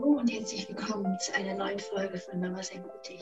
[0.00, 3.20] Hallo und herzlich willkommen zu einer neuen Folge von Mama sei mutig.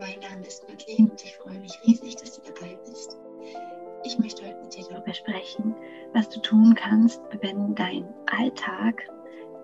[0.00, 3.16] Mein Name ist Madeleine und ich freue mich riesig, dass du dabei bist.
[4.02, 5.76] Ich möchte heute mit dir darüber sprechen,
[6.12, 9.08] was du tun kannst, wenn dein Alltag,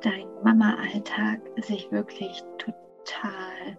[0.03, 3.79] dein Mama-Alltag sich wirklich total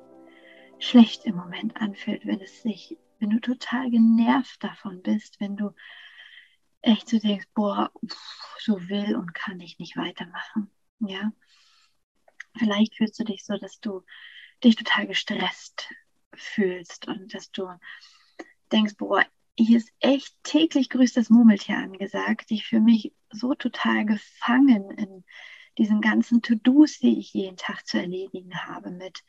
[0.80, 5.72] schlecht im Moment anfühlt, wenn es sich, wenn du total genervt davon bist, wenn du
[6.82, 7.90] echt so denkst, boah,
[8.60, 10.70] so will und kann ich nicht weitermachen.
[11.00, 11.32] Ja,
[12.60, 14.04] vielleicht fühlst du dich so, dass du
[14.64, 15.90] dich total gestresst
[16.34, 17.70] fühlst und dass du
[18.72, 19.26] denkst, boah,
[19.58, 22.52] hier ist echt täglich grüßt das Murmeltier angesagt.
[22.52, 25.24] Ich fühle mich so total gefangen in
[25.78, 29.24] diesen ganzen To-Dos, die ich jeden Tag zu erledigen habe mit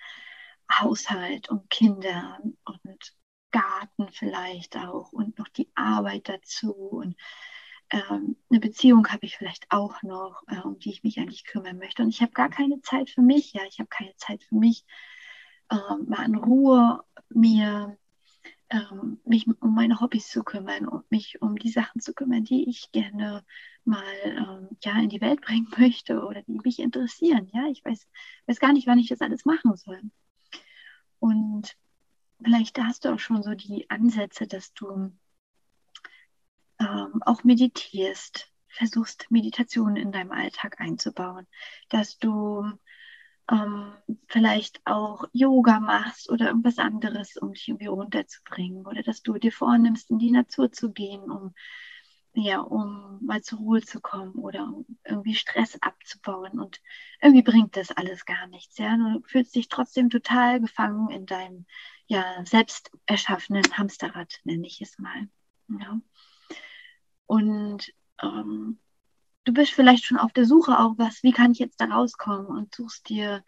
[0.72, 3.14] Haushalt und Kindern und
[3.50, 7.16] Garten vielleicht auch und noch die Arbeit dazu und
[7.90, 11.78] ähm, eine Beziehung habe ich vielleicht auch noch, äh, um die ich mich eigentlich kümmern
[11.78, 12.02] möchte.
[12.02, 13.52] Und ich habe gar keine Zeit für mich.
[13.52, 14.84] Ja, ich habe keine Zeit für mich,
[15.70, 17.96] ähm, mal in Ruhe mir
[18.70, 22.68] ähm, mich um meine Hobbys zu kümmern und mich um die Sachen zu kümmern, die
[22.68, 23.44] ich gerne
[23.84, 27.50] mal ja in die Welt bringen möchte oder die mich interessieren.
[27.52, 28.06] Ja, ich weiß,
[28.46, 30.00] weiß gar nicht, wann ich das alles machen soll.
[31.18, 31.76] Und
[32.42, 35.12] vielleicht hast du auch schon so die Ansätze, dass du
[36.80, 41.46] ähm, auch meditierst, versuchst Meditation in deinem Alltag einzubauen,
[41.88, 42.64] dass du
[43.50, 43.92] ähm,
[44.28, 49.52] vielleicht auch Yoga machst oder irgendwas anderes, um dich irgendwie runterzubringen oder dass du dir
[49.52, 51.54] vornimmst, in die Natur zu gehen, um
[52.32, 56.60] ja, um mal zur Ruhe zu kommen oder um irgendwie Stress abzubauen.
[56.60, 56.80] Und
[57.20, 58.78] irgendwie bringt das alles gar nichts.
[58.78, 58.96] Ja?
[58.96, 61.66] Du fühlst dich trotzdem total gefangen in deinem
[62.06, 65.28] ja, selbst erschaffenen Hamsterrad, nenne ich es mal.
[65.68, 66.00] Ja?
[67.30, 68.80] Und ähm,
[69.44, 72.46] du bist vielleicht schon auf der Suche auch, was, wie kann ich jetzt da rauskommen
[72.46, 73.44] und suchst dir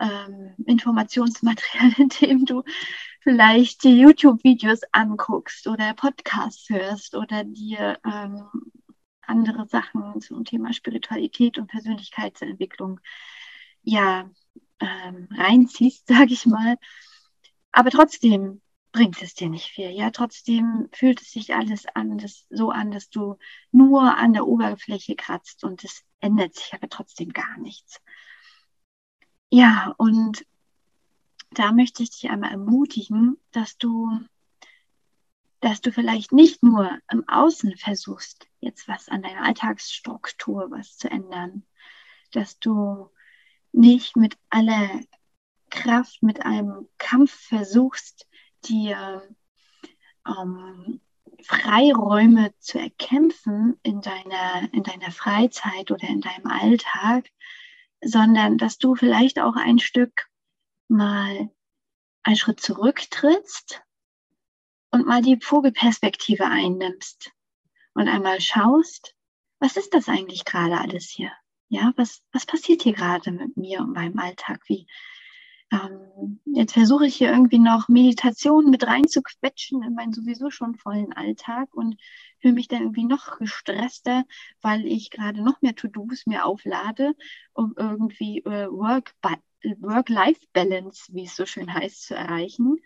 [0.00, 2.64] ähm, Informationsmaterial, indem du
[3.20, 8.42] vielleicht die YouTube-Videos anguckst oder Podcasts hörst oder dir ähm,
[9.20, 12.98] andere Sachen zum Thema Spiritualität und Persönlichkeitsentwicklung
[13.84, 14.28] ja
[14.80, 16.76] ähm, reinziehst, sage ich mal.
[17.70, 19.90] Aber trotzdem bringt es dir nicht viel.
[19.90, 23.38] Ja, trotzdem fühlt es sich alles an, das, so an, dass du
[23.72, 28.00] nur an der Oberfläche kratzt und es ändert sich aber trotzdem gar nichts.
[29.50, 30.46] Ja, und
[31.50, 34.10] da möchte ich dich einmal ermutigen, dass du,
[35.60, 41.10] dass du vielleicht nicht nur im Außen versuchst, jetzt was an deiner Alltagsstruktur was zu
[41.10, 41.64] ändern,
[42.30, 43.10] dass du
[43.72, 45.00] nicht mit aller
[45.70, 48.26] Kraft, mit einem Kampf versuchst,
[48.68, 49.22] dir
[50.26, 51.00] ähm,
[51.42, 57.28] Freiräume zu erkämpfen in deiner, in deiner Freizeit oder in deinem Alltag,
[58.02, 60.28] sondern dass du vielleicht auch ein Stück
[60.88, 61.50] mal
[62.22, 63.82] einen Schritt zurücktrittst
[64.90, 67.32] und mal die Vogelperspektive einnimmst
[67.94, 69.14] und einmal schaust,
[69.58, 71.32] was ist das eigentlich gerade alles hier?
[71.68, 74.60] Ja, was, was passiert hier gerade mit mir und meinem Alltag?
[74.66, 74.86] Wie,
[75.72, 81.14] ähm, jetzt versuche ich hier irgendwie noch Meditation mit reinzuquetschen in meinen sowieso schon vollen
[81.14, 81.96] Alltag und
[82.40, 84.24] fühle mich dann irgendwie noch gestresster,
[84.60, 87.14] weil ich gerade noch mehr To-Dos mir auflade,
[87.54, 92.76] um irgendwie äh, Work-Life-Balance, wie es so schön heißt, zu erreichen.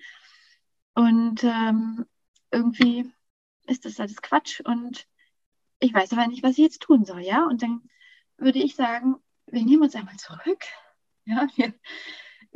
[0.94, 2.06] Und ähm,
[2.52, 3.10] irgendwie
[3.66, 5.08] ist das alles Quatsch und
[5.80, 7.44] ich weiß aber nicht, was ich jetzt tun soll, ja?
[7.46, 7.82] Und dann
[8.38, 9.16] würde ich sagen,
[9.46, 10.64] wir nehmen uns einmal zurück.
[11.28, 11.74] Ja, wir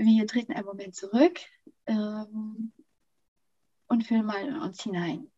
[0.06, 1.40] wir treten einen Moment zurück
[1.86, 2.72] ähm,
[3.86, 5.30] und fühlen mal in uns hinein.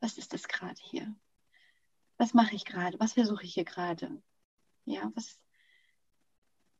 [0.00, 1.14] Was ist das gerade hier?
[2.16, 2.98] Was mache ich gerade?
[2.98, 4.22] Was versuche ich hier gerade?
[4.84, 5.38] Ja, was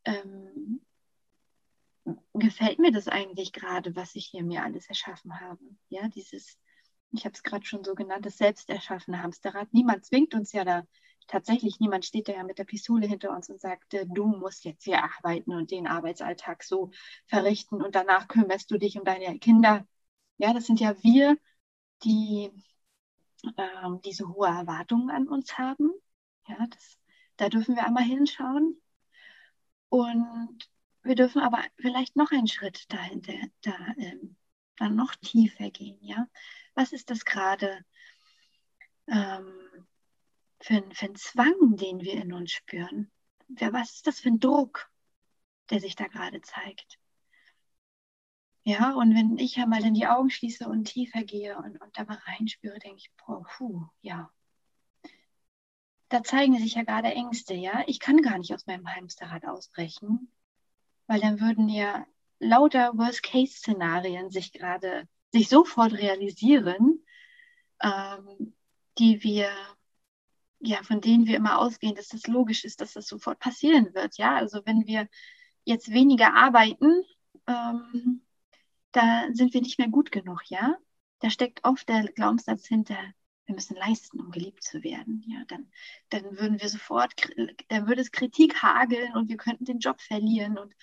[0.05, 0.81] ähm,
[2.35, 5.61] gefällt mir das eigentlich gerade, was ich hier mir alles erschaffen habe?
[5.89, 6.59] Ja, dieses,
[7.13, 9.73] ich habe es gerade schon so genannt, das selbsterschaffene Hamsterrad.
[9.73, 10.87] Niemand zwingt uns ja da
[11.31, 14.65] tatsächlich, niemand steht da ja mit der Pistole hinter uns und sagt, äh, du musst
[14.65, 16.91] jetzt hier arbeiten und den Arbeitsalltag so
[17.27, 19.87] verrichten und danach kümmerst du dich um deine Kinder.
[20.39, 21.39] Ja, das sind ja wir,
[22.05, 22.51] die
[23.57, 25.91] ähm, diese hohe Erwartungen an uns haben.
[26.49, 26.99] Ja, das,
[27.37, 28.81] da dürfen wir einmal hinschauen.
[29.89, 30.69] Und
[31.03, 34.37] wir dürfen aber vielleicht noch einen Schritt dahinter, da ähm,
[34.77, 35.99] dann noch tiefer gehen.
[36.03, 36.29] Ja,
[36.75, 37.85] was ist das gerade?
[39.07, 39.70] Ähm,
[40.61, 43.11] für, für einen Zwang, den wir in uns spüren?
[43.49, 44.91] Was ist das für ein Druck,
[45.71, 46.99] der sich da gerade zeigt?
[48.63, 51.99] Ja, und wenn ich ja mal in die Augen schließe und tiefer gehe und, und
[51.99, 54.31] da mal reinspüre, denke ich, boah, puh, ja.
[56.11, 57.83] Da zeigen sich ja gerade Ängste, ja.
[57.87, 60.31] Ich kann gar nicht aus meinem Hamsterrad ausbrechen,
[61.07, 62.07] weil dann würden ja
[62.39, 67.05] lauter Worst-Case-Szenarien sich gerade, sich sofort realisieren,
[67.83, 68.55] ähm,
[68.99, 69.51] die wir,
[70.61, 74.19] ja, von denen wir immer ausgehen, dass das logisch ist, dass das sofort passieren wird.
[74.19, 75.09] Ja, also wenn wir
[75.65, 77.03] jetzt weniger arbeiten,
[77.47, 78.23] ähm,
[78.93, 80.77] da sind wir nicht mehr gut genug, ja.
[81.21, 82.99] Da steckt oft der Glaubenssatz hinter,
[83.47, 85.25] wir müssen leisten, um geliebt zu werden.
[85.27, 85.71] Ja, dann,
[86.11, 87.15] dann würden wir sofort,
[87.69, 90.59] dann würde es Kritik hageln und wir könnten den Job verlieren.
[90.59, 90.75] Und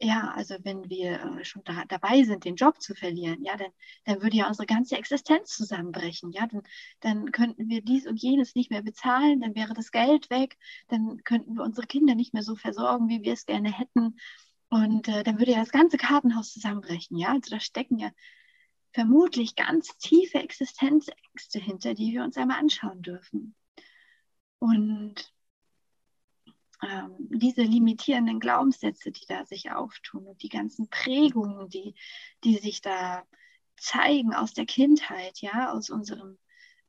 [0.00, 3.72] ja, also wenn wir äh, schon da, dabei sind, den Job zu verlieren, ja, dann,
[4.04, 6.30] dann würde ja unsere ganze Existenz zusammenbrechen.
[6.30, 6.62] Ja, dann,
[7.00, 10.56] dann könnten wir dies und jenes nicht mehr bezahlen, dann wäre das Geld weg,
[10.88, 14.16] dann könnten wir unsere Kinder nicht mehr so versorgen, wie wir es gerne hätten.
[14.70, 17.16] Und äh, dann würde ja das ganze Kartenhaus zusammenbrechen.
[17.16, 18.10] Ja, also da stecken ja
[18.92, 23.54] vermutlich ganz tiefe Existenzängste hinter, die wir uns einmal anschauen dürfen.
[24.60, 25.32] Und
[27.18, 31.94] diese limitierenden Glaubenssätze, die da sich auftun und die ganzen Prägungen, die,
[32.44, 33.24] die sich da
[33.76, 36.38] zeigen aus der Kindheit, ja, aus unserem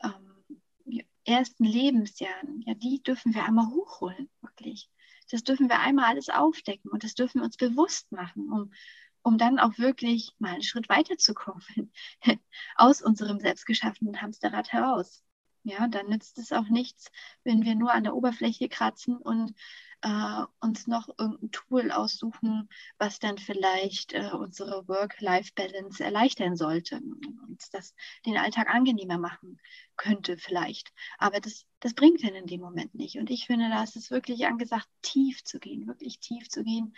[0.03, 4.89] ähm, ersten Lebensjahren, ja, die dürfen wir einmal hochholen, wirklich.
[5.31, 8.73] Das dürfen wir einmal alles aufdecken und das dürfen wir uns bewusst machen, um,
[9.21, 11.91] um dann auch wirklich mal einen Schritt weiterzukommen
[12.75, 15.23] aus unserem selbstgeschaffenen Hamsterrad heraus.
[15.63, 17.11] Ja, dann nützt es auch nichts,
[17.43, 19.53] wenn wir nur an der Oberfläche kratzen und
[20.01, 27.61] äh, uns noch irgendein Tool aussuchen, was dann vielleicht äh, unsere Work-Life-Balance erleichtern sollte und
[27.73, 27.93] das
[28.25, 29.59] den Alltag angenehmer machen
[29.97, 30.93] könnte vielleicht.
[31.17, 33.17] Aber das, das bringt dann in dem Moment nicht.
[33.17, 36.95] Und ich finde, da ist es wirklich angesagt, tief zu gehen, wirklich tief zu gehen.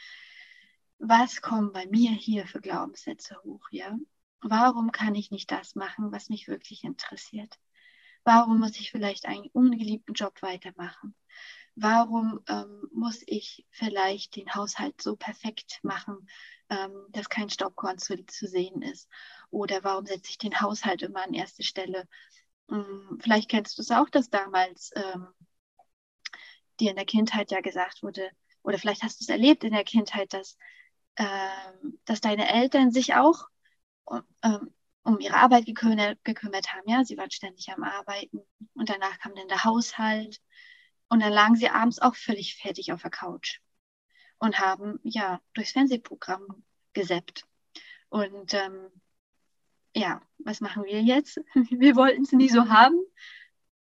[1.00, 3.98] Was kommen bei mir hier für Glaubenssätze hoch, ja?
[4.42, 7.60] Warum kann ich nicht das machen, was mich wirklich interessiert?
[8.24, 11.16] Warum muss ich vielleicht einen ungeliebten Job weitermachen?
[11.76, 16.28] Warum ähm, muss ich vielleicht den Haushalt so perfekt machen,
[16.70, 19.10] ähm, dass kein Staubkorn zu, zu, sehen ist?
[19.50, 22.08] Oder warum setze ich den Haushalt immer an erste Stelle?
[22.70, 25.28] Hm, vielleicht kennst du es auch, dass damals ähm,
[26.80, 28.30] dir in der Kindheit ja gesagt wurde,
[28.64, 30.58] oder vielleicht hast du es erlebt in der Kindheit, dass,
[31.16, 33.48] ähm, dass deine Eltern sich auch
[34.44, 36.88] ähm, um ihre Arbeit gekümmert, gekümmert haben.
[36.90, 38.40] Ja, sie waren ständig am Arbeiten
[38.74, 40.40] und danach kam dann der Haushalt
[41.10, 43.60] und dann lagen sie abends auch völlig fertig auf der Couch
[44.40, 46.64] und haben ja durchs Fernsehprogramm
[46.94, 47.46] gesäppt.
[48.10, 48.90] Und ähm,
[49.96, 51.40] ja, was machen wir jetzt?
[51.70, 53.00] Wir wollten es nie so haben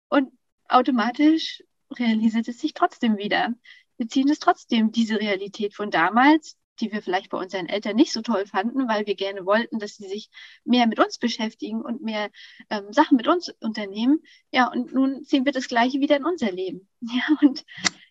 [0.09, 0.33] und
[0.69, 3.55] automatisch realisiert es sich trotzdem wieder.
[3.97, 8.13] Wir ziehen es trotzdem, diese Realität von damals, die wir vielleicht bei unseren Eltern nicht
[8.13, 10.31] so toll fanden, weil wir gerne wollten, dass sie sich
[10.65, 12.31] mehr mit uns beschäftigen und mehr
[12.71, 14.23] ähm, Sachen mit uns unternehmen.
[14.51, 16.89] Ja, und nun ziehen wir das Gleiche wieder in unser Leben.
[17.01, 17.65] Ja, und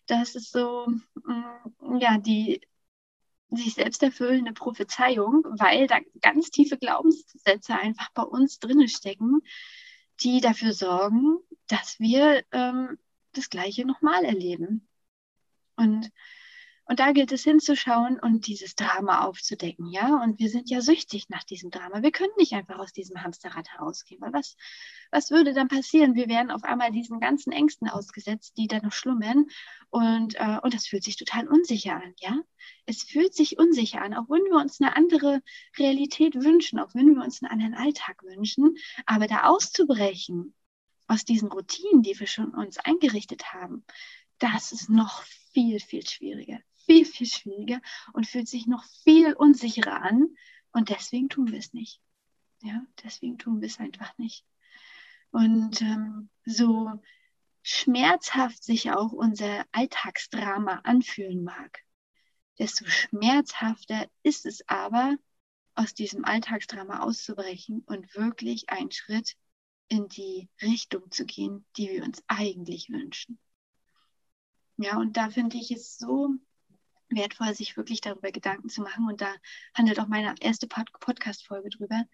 [0.06, 0.86] das ist so,
[1.24, 2.60] mm, ja, die
[3.50, 9.40] sich selbst erfüllende Prophezeiung, weil da ganz tiefe Glaubenssätze einfach bei uns drinnen stecken,
[10.20, 11.38] die dafür sorgen,
[11.68, 12.98] dass wir ähm,
[13.32, 14.88] das Gleiche nochmal erleben.
[15.76, 16.10] Und
[16.84, 20.20] und da gilt es hinzuschauen und dieses Drama aufzudecken, ja.
[20.22, 22.02] Und wir sind ja süchtig nach diesem Drama.
[22.02, 24.56] Wir können nicht einfach aus diesem Hamsterrad herausgehen, weil was,
[25.12, 26.16] was würde dann passieren?
[26.16, 29.46] Wir wären auf einmal diesen ganzen Ängsten ausgesetzt, die da noch schlummern.
[29.90, 32.40] Und, äh, und das fühlt sich total unsicher an, ja.
[32.84, 35.40] Es fühlt sich unsicher an, auch wenn wir uns eine andere
[35.78, 38.76] Realität wünschen, auch wenn wir uns einen anderen Alltag wünschen.
[39.06, 40.54] Aber da auszubrechen
[41.06, 43.84] aus diesen Routinen, die wir schon uns eingerichtet haben,
[44.38, 47.80] das ist noch viel, viel schwieriger viel, viel schwieriger
[48.12, 50.28] und fühlt sich noch viel unsicherer an.
[50.72, 52.00] Und deswegen tun wir es nicht.
[52.62, 54.44] Ja, deswegen tun wir es einfach nicht.
[55.30, 57.00] Und ähm, so
[57.62, 61.80] schmerzhaft sich auch unser Alltagsdrama anfühlen mag,
[62.58, 65.16] desto schmerzhafter ist es aber,
[65.74, 69.36] aus diesem Alltagsdrama auszubrechen und wirklich einen Schritt
[69.88, 73.38] in die Richtung zu gehen, die wir uns eigentlich wünschen.
[74.76, 76.34] Ja, und da finde ich es so
[77.16, 79.06] wertvoll, sich wirklich darüber Gedanken zu machen.
[79.08, 79.32] Und da
[79.74, 82.04] handelt auch meine erste Podcast-Folge drüber,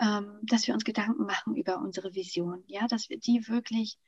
[0.00, 3.98] ähm, dass wir uns Gedanken machen über unsere Vision, ja, dass wir die wirklich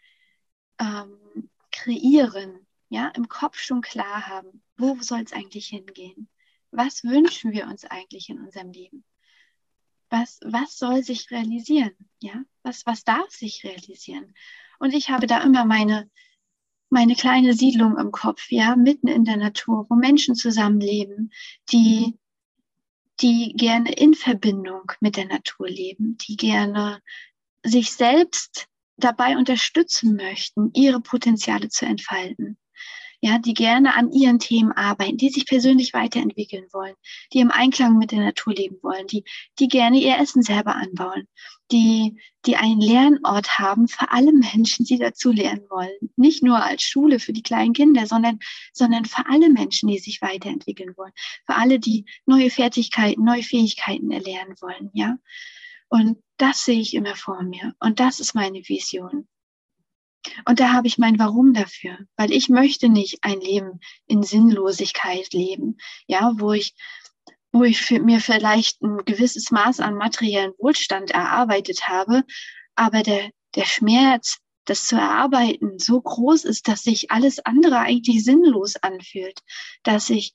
[0.79, 6.29] ähm, kreieren, ja, im Kopf schon klar haben, wo soll es eigentlich hingehen?
[6.71, 9.05] Was wünschen wir uns eigentlich in unserem Leben?
[10.09, 11.95] Was, was soll sich realisieren?
[12.21, 14.35] Ja, was, was darf sich realisieren?
[14.79, 16.11] Und ich habe da immer meine,
[16.91, 21.33] meine kleine Siedlung im Kopf, ja, mitten in der Natur, wo Menschen zusammenleben,
[21.73, 22.19] die,
[23.21, 27.01] die gerne in Verbindung mit der Natur leben, die gerne
[27.65, 28.67] sich selbst
[28.97, 32.59] dabei unterstützen möchten, ihre Potenziale zu entfalten,
[33.21, 36.95] ja, die gerne an ihren Themen arbeiten, die sich persönlich weiterentwickeln wollen,
[37.33, 39.25] die im Einklang mit der Natur leben wollen, die,
[39.59, 41.29] die gerne ihr Essen selber anbauen,
[41.71, 46.11] die, die einen Lernort haben für alle Menschen, die dazu lernen wollen.
[46.17, 48.39] Nicht nur als Schule für die kleinen Kinder, sondern,
[48.73, 51.13] sondern für alle Menschen, die sich weiterentwickeln wollen,
[51.47, 55.17] für alle, die neue Fertigkeiten, neue Fähigkeiten erlernen wollen, ja.
[55.91, 57.75] Und das sehe ich immer vor mir.
[57.81, 59.27] Und das ist meine Vision.
[60.45, 65.33] Und da habe ich mein Warum dafür, weil ich möchte nicht ein Leben in Sinnlosigkeit
[65.33, 66.75] leben, ja, wo ich,
[67.53, 72.25] wo ich mir vielleicht ein gewisses Maß an materiellen Wohlstand erarbeitet habe,
[72.75, 78.23] aber der, der Schmerz, das zu erarbeiten, so groß ist, dass sich alles andere eigentlich
[78.23, 79.41] sinnlos anfühlt,
[79.83, 80.35] dass sich,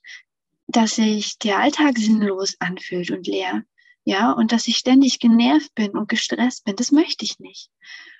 [0.66, 3.62] dass sich der Alltag sinnlos anfühlt und leer
[4.08, 7.72] ja, und dass ich ständig genervt bin und gestresst bin, das möchte ich nicht.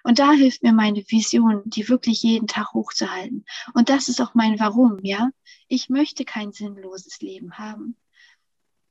[0.02, 3.44] Und da hilft mir meine Vision, die wirklich jeden Tag hochzuhalten.
[3.72, 5.30] Und das ist auch mein Warum, ja.
[5.68, 7.96] Ich möchte kein sinnloses Leben haben.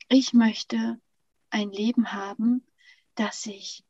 [0.08, 0.98] Ich möchte
[1.50, 2.66] ein Leben haben,
[3.16, 3.84] das sich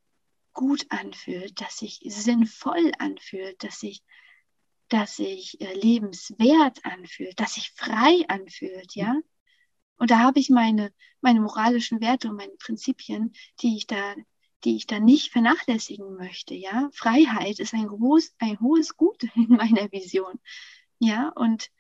[0.53, 4.01] gut anfühlt, das sich sinnvoll anfühlt, das sich,
[4.89, 9.13] das sich äh, lebenswert anfühlt, das sich frei anfühlt, ja.
[9.97, 14.15] Und da habe ich meine, meine moralischen Werte und meine Prinzipien, die ich da,
[14.63, 16.53] die ich da nicht vernachlässigen möchte.
[16.53, 20.39] Ja, Freiheit ist ein groß, ein hohes Gut in meiner Vision.
[20.99, 21.71] Ja, und,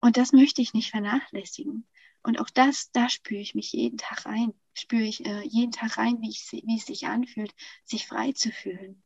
[0.00, 1.86] und das möchte ich nicht vernachlässigen.
[2.22, 5.96] Und auch das, da spüre ich mich jeden Tag rein, spüre ich äh, jeden Tag
[5.96, 9.02] rein, wie, ich, wie es sich anfühlt, sich frei zu fühlen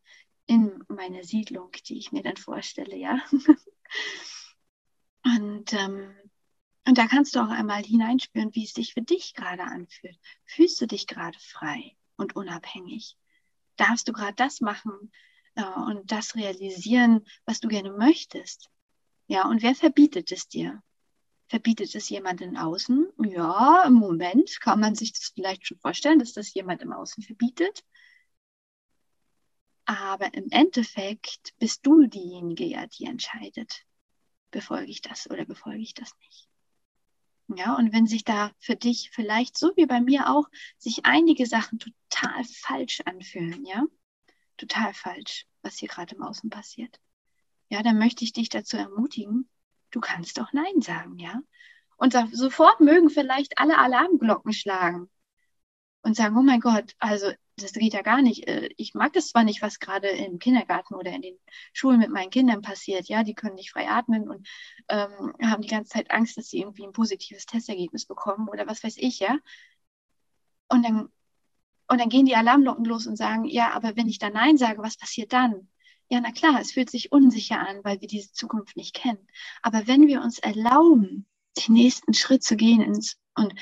[0.46, 3.20] in meiner Siedlung, die ich mir dann vorstelle, ja.
[5.24, 6.12] und ähm,
[6.86, 10.18] und da kannst du auch einmal hineinspüren, wie es sich für dich gerade anfühlt.
[10.44, 13.16] Fühlst du dich gerade frei und unabhängig?
[13.76, 15.12] Darfst du gerade das machen
[15.54, 18.70] äh, und das realisieren, was du gerne möchtest?
[19.26, 20.82] Ja, und wer verbietet es dir?
[21.48, 23.08] Verbietet es jemand in Außen?
[23.24, 27.22] Ja, im Moment kann man sich das vielleicht schon vorstellen, dass das jemand im Außen
[27.22, 27.84] verbietet.
[29.84, 33.84] Aber im Endeffekt bist du diejenige, ja, die entscheidet,
[34.50, 36.49] befolge ich das oder befolge ich das nicht.
[37.56, 41.46] Ja, und wenn sich da für dich vielleicht, so wie bei mir auch, sich einige
[41.46, 43.84] Sachen total falsch anfühlen, ja,
[44.56, 47.00] total falsch, was hier gerade im Außen passiert,
[47.68, 49.48] ja, dann möchte ich dich dazu ermutigen,
[49.90, 51.40] du kannst doch Nein sagen, ja.
[51.96, 55.10] Und sofort mögen vielleicht alle Alarmglocken schlagen
[56.02, 58.48] und sagen, oh mein Gott, also das geht ja gar nicht.
[58.48, 61.38] Äh, ich mag das zwar nicht, was gerade im Kindergarten oder in den
[61.72, 63.08] Schulen mit meinen Kindern passiert.
[63.08, 64.48] Ja, die können nicht frei atmen und
[64.88, 68.82] ähm, haben die ganze Zeit Angst, dass sie irgendwie ein positives Testergebnis bekommen oder was
[68.82, 69.38] weiß ich, ja.
[70.68, 71.08] Und dann,
[71.88, 74.82] und dann gehen die Alarmglocken los und sagen, ja, aber wenn ich da Nein sage,
[74.82, 75.68] was passiert dann?
[76.08, 79.28] Ja, na klar, es fühlt sich unsicher an, weil wir diese Zukunft nicht kennen.
[79.62, 81.26] Aber wenn wir uns erlauben,
[81.56, 83.54] den nächsten Schritt zu gehen ins und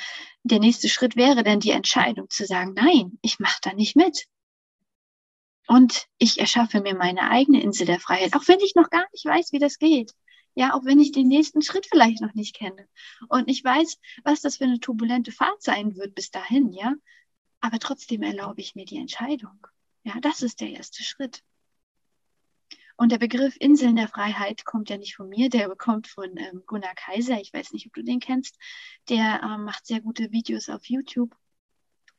[0.43, 4.27] der nächste Schritt wäre dann die Entscheidung zu sagen, nein, ich mache da nicht mit.
[5.67, 9.25] Und ich erschaffe mir meine eigene Insel der Freiheit, auch wenn ich noch gar nicht
[9.25, 10.15] weiß, wie das geht.
[10.55, 12.89] Ja, auch wenn ich den nächsten Schritt vielleicht noch nicht kenne.
[13.29, 16.95] Und ich weiß, was das für eine turbulente Fahrt sein wird bis dahin, ja.
[17.61, 19.67] Aber trotzdem erlaube ich mir die Entscheidung.
[20.05, 21.43] Ja, das ist der erste Schritt.
[22.99, 26.65] Und der Begriff Inseln der Freiheit kommt ja nicht von mir, der kommt von ähm,
[26.67, 27.41] Gunnar Kaiser.
[27.41, 28.59] Ich weiß nicht, ob du den kennst.
[29.09, 31.33] Der ähm, macht sehr gute Videos auf YouTube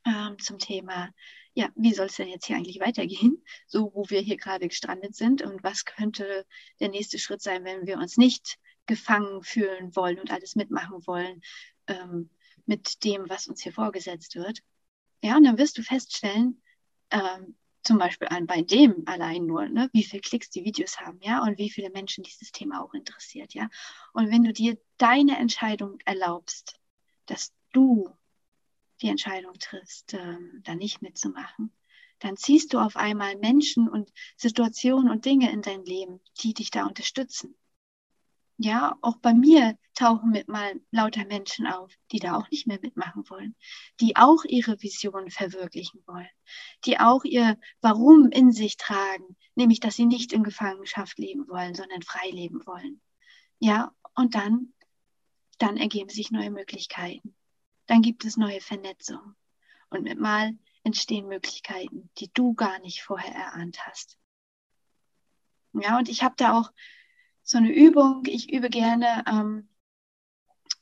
[0.06, 1.10] ähm, zum Thema,
[1.54, 5.16] ja, wie soll es denn jetzt hier eigentlich weitergehen, so wo wir hier gerade gestrandet
[5.18, 6.46] sind und was könnte
[6.80, 11.42] der nächste Schritt sein, wenn wir uns nicht gefangen fühlen wollen und alles mitmachen wollen
[11.88, 12.30] ähm,
[12.66, 14.60] mit dem, was uns hier vorgesetzt wird.
[15.22, 16.62] Ja, und dann wirst du feststellen,
[17.12, 17.58] ähm,
[17.90, 21.42] zum Beispiel an bei dem allein nur, ne, wie viele Klicks die Videos haben, ja,
[21.42, 23.68] und wie viele Menschen dieses Thema auch interessiert, ja.
[24.14, 26.80] Und wenn du dir deine Entscheidung erlaubst,
[27.26, 28.08] dass du
[29.02, 31.74] die Entscheidung triffst, ähm, da nicht mitzumachen,
[32.20, 36.70] dann ziehst du auf einmal Menschen und Situationen und Dinge in dein Leben, die dich
[36.70, 37.56] da unterstützen.
[38.62, 42.78] Ja, auch bei mir tauchen mit mal lauter Menschen auf, die da auch nicht mehr
[42.82, 43.56] mitmachen wollen,
[44.02, 46.28] die auch ihre Vision verwirklichen wollen,
[46.84, 51.74] die auch ihr Warum in sich tragen, nämlich dass sie nicht in Gefangenschaft leben wollen,
[51.74, 53.00] sondern frei leben wollen.
[53.60, 54.74] Ja, und dann,
[55.58, 57.38] dann ergeben sich neue Möglichkeiten.
[57.86, 59.38] Dann gibt es neue Vernetzungen.
[59.90, 60.52] Und mit mal
[60.84, 64.18] entstehen Möglichkeiten, die du gar nicht vorher erahnt hast.
[65.72, 66.72] Ja, und ich habe da auch
[67.50, 68.24] so eine Übung.
[68.28, 69.68] Ich übe gerne, ähm,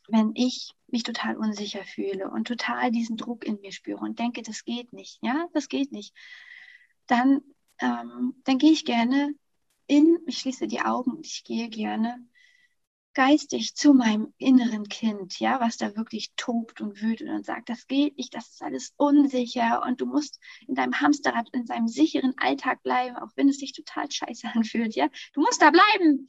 [0.09, 4.41] wenn ich mich total unsicher fühle und total diesen Druck in mir spüre und denke,
[4.41, 6.13] das geht nicht, ja, das geht nicht,
[7.07, 7.41] dann,
[7.79, 9.33] ähm, dann gehe ich gerne
[9.88, 12.19] in, ich schließe die Augen und ich gehe gerne
[13.17, 17.88] geistig zu meinem inneren Kind, ja, was da wirklich tobt und wütet und sagt, das
[17.88, 22.36] geht nicht, das ist alles unsicher und du musst in deinem Hamsterrad, in seinem sicheren
[22.38, 26.27] Alltag bleiben, auch wenn es sich total scheiße anfühlt, ja, du musst da bleiben.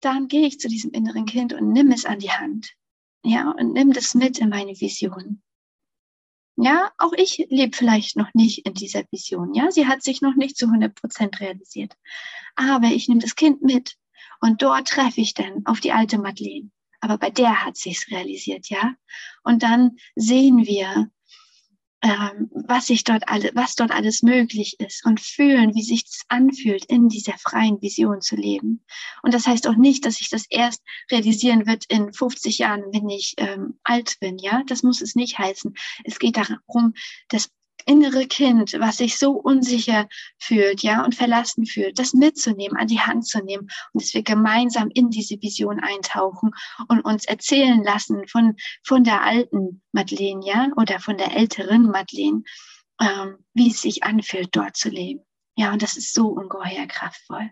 [0.00, 2.72] Dann gehe ich zu diesem inneren Kind und nimm es an die Hand,
[3.22, 5.42] ja, und nimm das mit in meine Vision.
[6.56, 9.52] Ja, auch ich lebe vielleicht noch nicht in dieser Vision.
[9.52, 11.92] Ja, sie hat sich noch nicht zu 100 Prozent realisiert.
[12.56, 13.98] Aber ich nehme das Kind mit
[14.40, 16.70] und dort treffe ich dann auf die alte Madeleine.
[17.00, 18.94] Aber bei der hat sich's realisiert, ja.
[19.44, 21.10] Und dann sehen wir,
[22.02, 26.22] ähm, was sich dort alle, was dort alles möglich ist und fühlen, wie sich das
[26.28, 28.84] anfühlt, in dieser freien Vision zu leben.
[29.22, 33.08] Und das heißt auch nicht, dass ich das erst realisieren wird in 50 Jahren, wenn
[33.08, 34.62] ich ähm, alt bin, ja.
[34.66, 35.74] Das muss es nicht heißen.
[36.04, 36.94] Es geht darum,
[37.28, 37.50] das
[37.88, 43.00] innere Kind, was sich so unsicher fühlt, ja, und verlassen fühlt, das mitzunehmen, an die
[43.00, 46.50] Hand zu nehmen und dass wir gemeinsam in diese Vision eintauchen
[46.88, 52.42] und uns erzählen lassen von, von der alten Madeleine, ja, oder von der älteren Madeleine,
[53.00, 55.24] ähm, wie es sich anfühlt, dort zu leben.
[55.56, 57.50] Ja, und das ist so ungeheuer kraftvoll.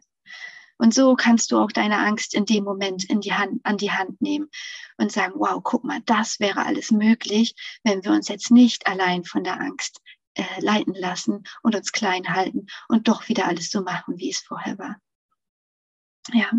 [0.78, 3.92] Und so kannst du auch deine Angst in dem Moment in die Hand, an die
[3.92, 4.50] Hand nehmen
[4.98, 9.24] und sagen, wow, guck mal, das wäre alles möglich, wenn wir uns jetzt nicht allein
[9.24, 10.02] von der Angst
[10.36, 14.40] äh, leiten lassen und uns klein halten und doch wieder alles so machen, wie es
[14.40, 15.00] vorher war.
[16.32, 16.50] Ja,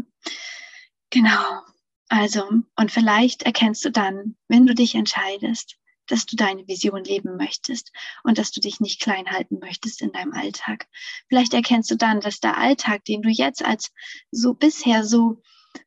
[1.10, 1.62] genau.
[2.10, 7.36] Also, und vielleicht erkennst du dann, wenn du dich entscheidest, dass du deine Vision leben
[7.36, 7.91] möchtest
[8.24, 10.88] und dass du dich nicht klein halten möchtest in deinem Alltag.
[11.27, 13.91] Vielleicht erkennst du dann, dass der Alltag, den du jetzt als
[14.31, 15.41] so bisher so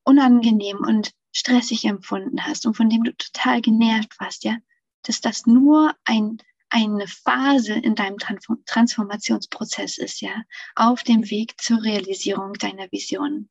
[0.05, 4.57] unangenehm und stressig empfunden hast und von dem du total genervt warst, ja,
[5.03, 6.39] dass das nur ein
[6.71, 10.35] eine Phase in deinem Transformationsprozess ist, ja,
[10.77, 13.49] auf dem Weg zur Realisierung deiner Vision.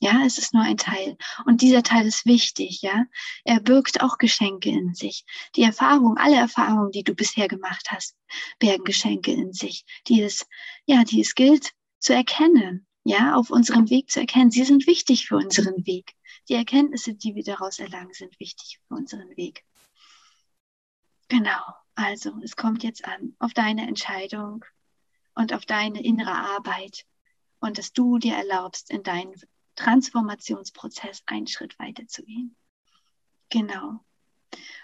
[0.00, 1.16] Ja, es ist nur ein Teil.
[1.44, 3.06] Und dieser Teil ist wichtig, ja.
[3.44, 5.24] Er birgt auch Geschenke in sich.
[5.56, 8.16] Die Erfahrung, alle Erfahrungen, die du bisher gemacht hast,
[8.60, 10.46] bergen Geschenke in sich, die es,
[10.86, 14.52] ja, die es gilt zu erkennen, ja, auf unserem Weg zu erkennen.
[14.52, 16.14] Sie sind wichtig für unseren Weg.
[16.48, 19.64] Die Erkenntnisse, die wir daraus erlangen, sind wichtig für unseren Weg.
[21.28, 21.60] Genau.
[22.00, 24.64] Also, es kommt jetzt an auf deine Entscheidung
[25.34, 27.04] und auf deine innere Arbeit
[27.58, 29.34] und dass du dir erlaubst, in deinen
[29.74, 32.54] Transformationsprozess einen Schritt weiter zu gehen.
[33.48, 33.98] Genau.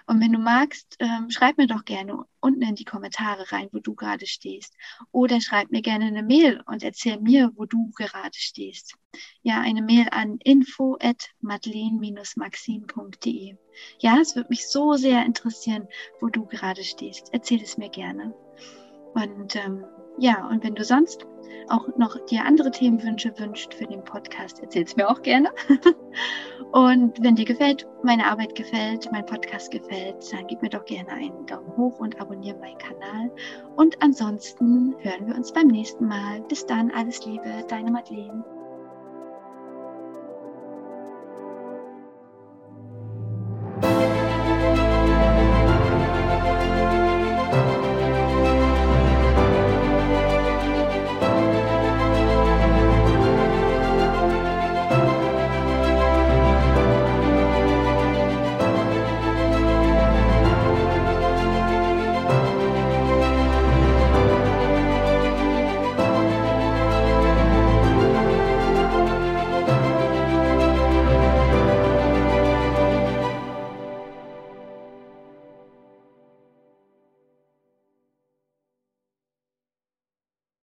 [0.07, 3.79] Und wenn du magst, ähm, schreib mir doch gerne unten in die Kommentare rein, wo
[3.79, 4.75] du gerade stehst.
[5.13, 8.97] Oder schreib mir gerne eine Mail und erzähl mir, wo du gerade stehst.
[9.43, 13.57] Ja, eine Mail an info at madeleine-maxim.de.
[13.99, 15.89] Ja, es würde mich so sehr interessieren,
[16.21, 17.31] wo du gerade stehst.
[17.33, 18.35] Erzähl es mir gerne.
[19.15, 19.87] Und ähm,
[20.19, 21.27] ja, und wenn du sonst
[21.69, 25.51] auch noch dir andere Themenwünsche wünscht für den Podcast, erzähl es mir auch gerne.
[26.73, 31.11] und wenn dir gefällt, meine Arbeit gefällt, mein Podcast gefällt, dann gib mir doch gerne
[31.11, 33.31] einen Daumen hoch und abonniere meinen Kanal.
[33.77, 36.43] Und ansonsten hören wir uns beim nächsten Mal.
[36.49, 38.45] Bis dann, alles Liebe, deine Madeleine.